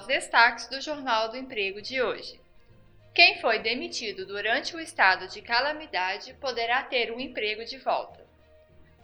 aos 0.00 0.06
destaques 0.06 0.66
do 0.68 0.80
Jornal 0.80 1.28
do 1.28 1.36
Emprego 1.36 1.82
de 1.82 2.00
hoje. 2.00 2.40
Quem 3.14 3.38
foi 3.38 3.58
demitido 3.58 4.24
durante 4.24 4.74
o 4.74 4.80
estado 4.80 5.28
de 5.28 5.42
calamidade 5.42 6.32
poderá 6.34 6.82
ter 6.82 7.12
o 7.12 7.20
emprego 7.20 7.66
de 7.66 7.76
volta. 7.76 8.26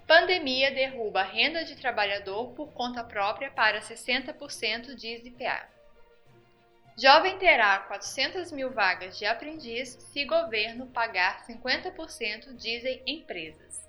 Pandemia 0.07 0.71
derruba 0.71 1.21
a 1.21 1.25
renda 1.25 1.65
de 1.65 1.77
trabalhador 1.77 2.55
por 2.55 2.73
conta 2.73 3.05
própria 3.05 3.51
para 3.51 3.81
60%, 3.81 4.95
diz 4.95 5.23
IPA. 5.27 5.69
Jovem 6.97 7.37
terá 7.39 7.81
400 7.81 8.51
mil 8.53 8.71
vagas 8.71 9.19
de 9.19 9.27
aprendiz 9.27 9.99
se 10.01 10.25
governo 10.25 10.87
pagar 10.87 11.45
50%, 11.45 12.57
dizem 12.57 13.03
empresas. 13.07 13.86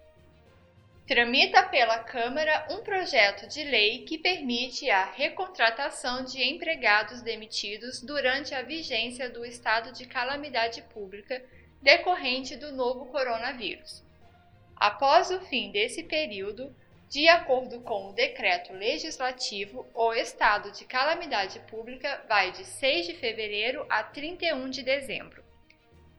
Tramita 1.07 1.63
pela 1.63 1.99
Câmara 1.99 2.67
um 2.69 2.83
projeto 2.83 3.47
de 3.47 3.63
lei 3.63 3.99
que 3.99 4.17
permite 4.17 4.89
a 4.89 5.05
recontratação 5.05 6.25
de 6.25 6.43
empregados 6.43 7.21
demitidos 7.21 8.01
durante 8.01 8.53
a 8.53 8.61
vigência 8.61 9.29
do 9.29 9.45
estado 9.45 9.93
de 9.93 10.05
calamidade 10.05 10.81
pública 10.93 11.41
decorrente 11.81 12.57
do 12.57 12.73
novo 12.73 13.05
coronavírus. 13.05 14.03
Após 14.75 15.31
o 15.31 15.39
fim 15.39 15.71
desse 15.71 16.03
período, 16.03 16.75
de 17.09 17.25
acordo 17.29 17.79
com 17.79 18.09
o 18.09 18.13
decreto 18.13 18.73
legislativo, 18.73 19.87
o 19.93 20.11
estado 20.11 20.73
de 20.73 20.83
calamidade 20.83 21.57
pública 21.69 22.21
vai 22.27 22.51
de 22.51 22.65
6 22.65 23.07
de 23.07 23.13
fevereiro 23.13 23.85
a 23.87 24.03
31 24.03 24.69
de 24.69 24.83
dezembro. 24.83 25.46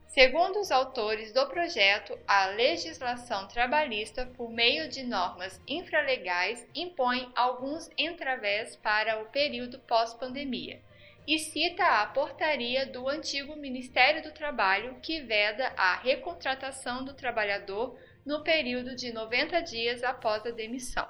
Segundo 0.08 0.58
os 0.58 0.70
autores 0.70 1.32
do 1.32 1.46
projeto, 1.48 2.18
a 2.26 2.46
legislação 2.46 3.46
trabalhista, 3.46 4.24
por 4.24 4.50
meio 4.50 4.88
de 4.88 5.02
normas 5.02 5.60
infralegais, 5.68 6.66
impõe 6.74 7.30
alguns 7.36 7.90
entravés 7.96 8.74
para 8.74 9.20
o 9.20 9.26
período 9.26 9.78
pós-pandemia 9.80 10.80
e 11.26 11.38
cita 11.38 11.84
a 11.84 12.06
portaria 12.06 12.86
do 12.86 13.06
antigo 13.06 13.54
Ministério 13.54 14.22
do 14.22 14.32
Trabalho 14.32 14.96
que 15.02 15.20
veda 15.20 15.74
a 15.76 15.96
recontratação 15.96 17.04
do 17.04 17.12
trabalhador 17.12 17.94
no 18.24 18.42
período 18.42 18.96
de 18.96 19.12
90 19.12 19.60
dias 19.60 20.02
após 20.02 20.44
a 20.46 20.50
demissão. 20.50 21.06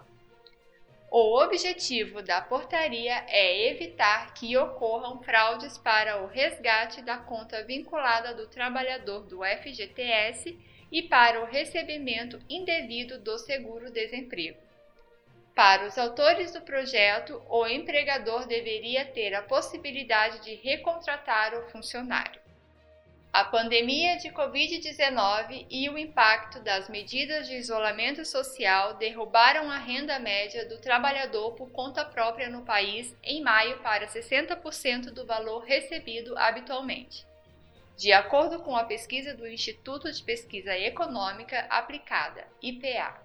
O 1.10 1.42
objetivo 1.42 2.20
da 2.20 2.42
portaria 2.42 3.24
é 3.28 3.70
evitar 3.70 4.34
que 4.34 4.54
ocorram 4.58 5.22
fraudes 5.22 5.78
para 5.78 6.22
o 6.22 6.26
resgate 6.26 7.00
da 7.00 7.16
conta 7.16 7.64
vinculada 7.64 8.34
do 8.34 8.46
trabalhador 8.46 9.24
do 9.24 9.40
FGTS 9.42 10.58
e 10.92 11.02
para 11.02 11.40
o 11.42 11.46
recebimento 11.46 12.38
indevido 12.46 13.18
do 13.18 13.38
seguro-desemprego. 13.38 14.58
Para 15.54 15.86
os 15.86 15.96
autores 15.96 16.52
do 16.52 16.60
projeto, 16.60 17.42
o 17.48 17.66
empregador 17.66 18.46
deveria 18.46 19.06
ter 19.06 19.34
a 19.34 19.42
possibilidade 19.42 20.44
de 20.44 20.54
recontratar 20.56 21.54
o 21.54 21.70
funcionário. 21.70 22.47
A 23.38 23.44
pandemia 23.44 24.16
de 24.16 24.30
Covid-19 24.30 25.64
e 25.70 25.88
o 25.88 25.96
impacto 25.96 26.58
das 26.58 26.88
medidas 26.88 27.46
de 27.46 27.54
isolamento 27.54 28.24
social 28.24 28.94
derrubaram 28.94 29.70
a 29.70 29.78
renda 29.78 30.18
média 30.18 30.68
do 30.68 30.76
trabalhador 30.80 31.52
por 31.52 31.70
conta 31.70 32.04
própria 32.04 32.50
no 32.50 32.64
país 32.64 33.14
em 33.22 33.40
maio 33.40 33.78
para 33.78 34.08
60% 34.08 35.12
do 35.12 35.24
valor 35.24 35.60
recebido 35.60 36.36
habitualmente. 36.36 37.24
De 37.96 38.12
acordo 38.12 38.58
com 38.64 38.76
a 38.76 38.82
pesquisa 38.82 39.32
do 39.32 39.46
Instituto 39.46 40.10
de 40.10 40.20
Pesquisa 40.20 40.76
Econômica 40.76 41.60
Aplicada, 41.70 42.44
IPA. 42.60 43.22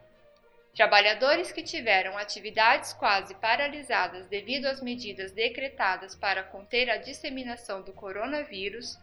Trabalhadores 0.75 1.51
que 1.51 1.63
tiveram 1.63 2.19
atividades 2.19 2.93
quase 2.93 3.33
paralisadas 3.33 4.27
devido 4.27 4.67
às 4.67 4.79
medidas 4.79 5.31
decretadas 5.31 6.15
para 6.15 6.43
conter 6.43 6.87
a 6.91 6.97
disseminação 6.97 7.81
do 7.81 7.93
coronavírus 7.93 8.95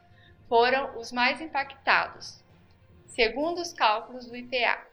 foram 0.50 0.98
os 0.98 1.12
mais 1.12 1.40
impactados, 1.40 2.42
segundo 3.06 3.60
os 3.60 3.72
cálculos 3.72 4.26
do 4.26 4.36
IPA. 4.36 4.84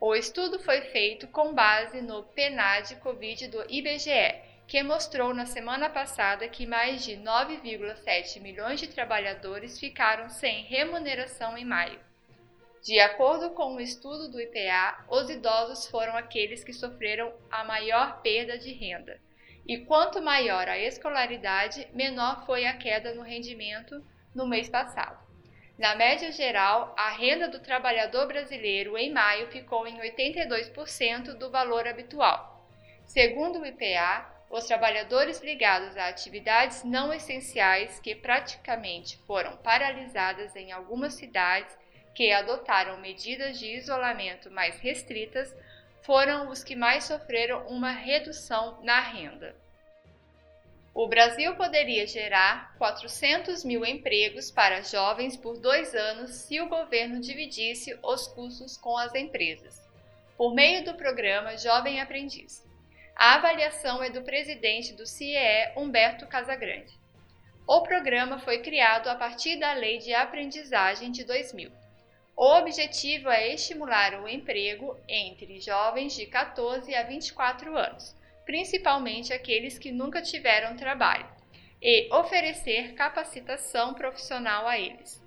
O 0.00 0.14
estudo 0.14 0.60
foi 0.60 0.80
feito 0.80 1.26
com 1.26 1.52
base 1.52 2.00
no 2.00 2.22
PNAD 2.22 2.94
Covid 3.00 3.48
do 3.48 3.64
IBGE, 3.68 4.36
que 4.64 4.80
mostrou 4.84 5.34
na 5.34 5.44
semana 5.44 5.90
passada 5.90 6.46
que 6.46 6.66
mais 6.66 7.04
de 7.04 7.16
9,7 7.16 8.40
milhões 8.40 8.78
de 8.78 8.86
trabalhadores 8.86 9.76
ficaram 9.76 10.30
sem 10.30 10.62
remuneração 10.66 11.58
em 11.58 11.64
maio. 11.64 11.98
De 12.80 13.00
acordo 13.00 13.50
com 13.50 13.74
o 13.74 13.80
estudo 13.80 14.30
do 14.30 14.40
IPA, 14.40 15.04
os 15.08 15.28
idosos 15.28 15.84
foram 15.88 16.16
aqueles 16.16 16.62
que 16.62 16.72
sofreram 16.72 17.32
a 17.50 17.64
maior 17.64 18.22
perda 18.22 18.56
de 18.56 18.72
renda. 18.72 19.20
E 19.66 19.78
quanto 19.78 20.22
maior 20.22 20.68
a 20.68 20.78
escolaridade, 20.78 21.88
menor 21.92 22.46
foi 22.46 22.66
a 22.66 22.76
queda 22.76 23.12
no 23.14 23.22
rendimento 23.22 24.00
no 24.34 24.46
mês 24.46 24.68
passado. 24.68 25.18
Na 25.78 25.94
média 25.94 26.30
geral, 26.30 26.94
a 26.96 27.10
renda 27.10 27.48
do 27.48 27.58
trabalhador 27.58 28.26
brasileiro 28.26 28.96
em 28.96 29.12
maio 29.12 29.48
ficou 29.48 29.86
em 29.86 29.98
82% 29.98 31.34
do 31.34 31.50
valor 31.50 31.88
habitual. 31.88 32.68
Segundo 33.04 33.60
o 33.60 33.66
IPA, 33.66 34.30
os 34.50 34.66
trabalhadores 34.66 35.40
ligados 35.40 35.96
a 35.96 36.08
atividades 36.08 36.84
não 36.84 37.12
essenciais 37.12 37.98
que 38.00 38.14
praticamente 38.14 39.16
foram 39.26 39.56
paralisadas 39.56 40.54
em 40.54 40.72
algumas 40.72 41.14
cidades 41.14 41.76
que 42.14 42.30
adotaram 42.30 43.00
medidas 43.00 43.58
de 43.58 43.66
isolamento 43.74 44.50
mais 44.50 44.78
restritas 44.78 45.56
foram 46.02 46.50
os 46.50 46.62
que 46.62 46.76
mais 46.76 47.04
sofreram 47.04 47.66
uma 47.66 47.90
redução 47.90 48.82
na 48.82 49.00
renda. 49.00 49.56
O 50.94 51.08
Brasil 51.08 51.56
poderia 51.56 52.06
gerar 52.06 52.76
400 52.76 53.64
mil 53.64 53.82
empregos 53.82 54.50
para 54.50 54.82
jovens 54.82 55.34
por 55.38 55.58
dois 55.58 55.94
anos 55.94 56.32
se 56.32 56.60
o 56.60 56.68
governo 56.68 57.18
dividisse 57.18 57.98
os 58.02 58.28
custos 58.28 58.76
com 58.76 58.98
as 58.98 59.14
empresas, 59.14 59.80
por 60.36 60.54
meio 60.54 60.84
do 60.84 60.92
programa 60.92 61.56
Jovem 61.56 61.98
Aprendiz. 61.98 62.62
A 63.16 63.36
avaliação 63.36 64.02
é 64.02 64.10
do 64.10 64.20
presidente 64.20 64.92
do 64.92 65.06
CIE, 65.06 65.72
Humberto 65.78 66.26
Casagrande. 66.26 66.92
O 67.66 67.80
programa 67.80 68.38
foi 68.38 68.58
criado 68.58 69.08
a 69.08 69.14
partir 69.14 69.56
da 69.56 69.72
Lei 69.72 69.96
de 69.96 70.12
Aprendizagem 70.12 71.10
de 71.10 71.24
2000. 71.24 71.72
O 72.36 72.58
objetivo 72.58 73.30
é 73.30 73.54
estimular 73.54 74.22
o 74.22 74.28
emprego 74.28 74.94
entre 75.08 75.58
jovens 75.58 76.14
de 76.14 76.26
14 76.26 76.94
a 76.94 77.02
24 77.02 77.78
anos 77.78 78.14
principalmente 78.44 79.32
aqueles 79.32 79.78
que 79.78 79.92
nunca 79.92 80.20
tiveram 80.20 80.76
trabalho, 80.76 81.26
e 81.82 82.08
oferecer 82.12 82.94
capacitação 82.94 83.92
profissional 83.92 84.68
a 84.68 84.78
eles. 84.78 85.20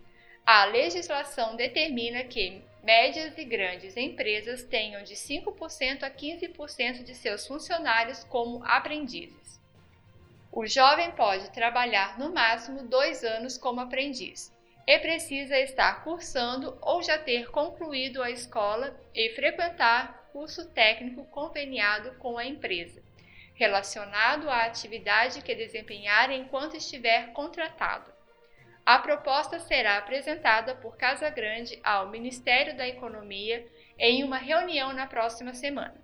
A 0.46 0.64
legislação 0.66 1.56
determina 1.56 2.24
que 2.24 2.62
médias 2.82 3.38
e 3.38 3.44
grandes 3.44 3.98
empresas 3.98 4.64
tenham 4.64 5.04
de 5.04 5.16
5% 5.16 6.04
a 6.04 6.10
15% 6.10 7.04
de 7.04 7.14
seus 7.14 7.46
funcionários 7.46 8.24
como 8.24 8.64
aprendizes. 8.64 9.60
O 10.52 10.66
jovem 10.66 11.12
pode 11.12 11.52
trabalhar 11.52 12.18
no 12.18 12.32
máximo 12.32 12.84
dois 12.84 13.24
anos 13.24 13.58
como 13.58 13.82
aprendiz 13.82 14.54
e 14.88 15.00
precisa 15.00 15.60
estar 15.60 16.04
cursando 16.04 16.78
ou 16.80 17.04
já 17.04 17.18
ter 17.18 17.50
concluído 17.50 18.22
a 18.24 18.30
escola 18.30 18.96
e 19.14 19.32
frequentar 19.32 20.30
curso 20.32 20.70
técnico 20.70 21.26
conveniado 21.26 22.14
com 22.20 22.38
a 22.38 22.46
empresa 22.46 23.05
relacionado 23.56 24.50
à 24.50 24.66
atividade 24.66 25.42
que 25.42 25.56
desempenhar 25.56 26.30
enquanto 26.30 26.78
estiver 26.78 27.32
contratado. 27.34 28.14
A 28.86 29.00
proposta 29.00 29.58
será 29.60 29.98
apresentada 29.98 30.76
por 30.76 30.96
Casa 30.96 31.30
Grande 31.30 31.80
ao 31.84 32.10
Ministério 32.10 32.78
da 32.78 32.88
Economia 32.88 33.66
em 33.98 34.24
uma 34.24 34.38
reunião 34.38 34.94
na 34.94 35.08
próxima 35.08 35.56
semana. 35.56 35.96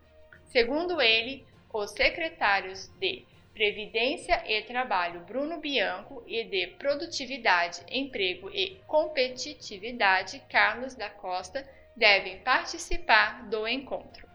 Segundo 0.45 1.00
ele, 1.00 1.45
os 1.71 1.92
secretários 1.92 2.88
de 3.00 3.25
Previdência 3.54 4.42
e 4.47 4.62
Trabalho 4.63 5.19
Bruno 5.21 5.59
Bianco 5.59 6.24
e 6.25 6.44
de 6.45 6.68
Produtividade, 6.77 7.81
Emprego 7.89 8.50
e 8.50 8.81
Competitividade 8.88 10.42
Carlos 10.50 10.95
da 10.95 11.09
Costa 11.09 11.68
devem 11.95 12.39
participar 12.39 13.47
do 13.50 13.68
encontro. 13.68 14.31